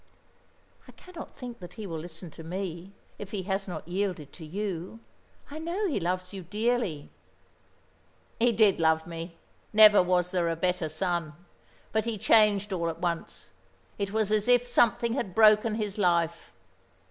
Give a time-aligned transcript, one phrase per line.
[0.87, 4.43] "I cannot think that he will listen to me, if he has not yielded to
[4.43, 4.99] you;
[5.51, 7.11] I know he loves you dearly."
[8.39, 9.37] "He did love me
[9.71, 11.33] never was there a better son.
[11.91, 13.51] But he changed all at once.
[13.99, 16.51] It was as if something had broken his life.